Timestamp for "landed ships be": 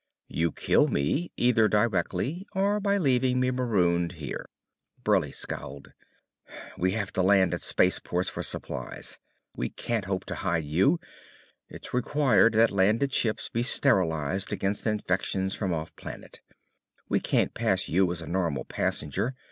12.71-13.61